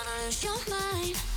wanna 0.00 0.24
lose 0.24 0.42
your 0.42 0.56
mind 0.70 1.29